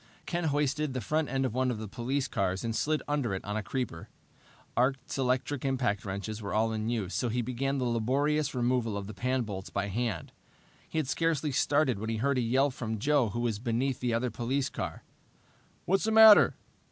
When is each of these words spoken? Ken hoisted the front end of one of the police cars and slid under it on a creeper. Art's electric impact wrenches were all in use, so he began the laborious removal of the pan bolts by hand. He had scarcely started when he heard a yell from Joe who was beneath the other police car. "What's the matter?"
Ken 0.25 0.45
hoisted 0.45 0.95
the 0.95 0.99
front 0.99 1.29
end 1.29 1.45
of 1.45 1.53
one 1.53 1.69
of 1.69 1.77
the 1.77 1.87
police 1.87 2.27
cars 2.27 2.63
and 2.63 2.75
slid 2.75 3.03
under 3.07 3.35
it 3.35 3.45
on 3.45 3.55
a 3.55 3.61
creeper. 3.61 4.09
Art's 4.75 5.19
electric 5.19 5.63
impact 5.63 6.03
wrenches 6.05 6.41
were 6.41 6.55
all 6.55 6.73
in 6.73 6.89
use, 6.89 7.13
so 7.13 7.29
he 7.29 7.43
began 7.43 7.77
the 7.77 7.85
laborious 7.85 8.55
removal 8.55 8.97
of 8.97 9.05
the 9.05 9.13
pan 9.13 9.43
bolts 9.43 9.69
by 9.69 9.89
hand. 9.89 10.31
He 10.89 10.97
had 10.97 11.07
scarcely 11.07 11.51
started 11.51 11.99
when 11.99 12.09
he 12.09 12.17
heard 12.17 12.39
a 12.39 12.41
yell 12.41 12.71
from 12.71 12.97
Joe 12.97 13.29
who 13.29 13.41
was 13.41 13.59
beneath 13.59 13.99
the 13.99 14.11
other 14.11 14.31
police 14.31 14.69
car. 14.69 15.03
"What's 15.85 16.05
the 16.05 16.11
matter?" 16.11 16.55